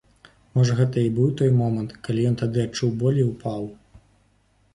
Можа, 0.59 0.77
гэта 0.79 1.03
і 1.09 1.11
быў 1.19 1.29
той 1.41 1.51
момант, 1.59 1.93
калі 2.07 2.25
ён 2.31 2.39
тады 2.43 2.65
адчуў 2.69 2.89
боль 3.03 3.21
і 3.23 3.27
ўпаў. 3.31 3.63